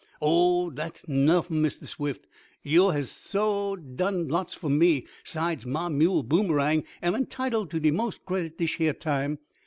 "Oh, 0.19 0.71
dat's 0.71 1.07
nuffin, 1.07 1.61
Mistah 1.61 1.85
Swift. 1.85 2.25
Yo' 2.63 2.89
has 2.89 3.11
suah 3.11 3.75
done 3.77 4.27
lots 4.29 4.55
fo' 4.55 4.67
me. 4.67 5.05
'Sides, 5.23 5.67
mah 5.67 5.89
mule, 5.89 6.23
Boomerang, 6.23 6.83
am 7.03 7.13
entitled 7.13 7.69
t' 7.69 7.77
de 7.77 7.91
most 7.91 8.25
credit 8.25 8.57
dish 8.57 8.79
yeah 8.79 8.93
time. 8.93 9.37